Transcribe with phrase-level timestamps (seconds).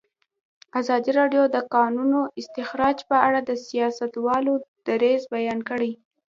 [0.79, 4.53] ازادي راډیو د د کانونو استخراج په اړه د سیاستوالو
[4.87, 5.91] دریځ بیان کړی.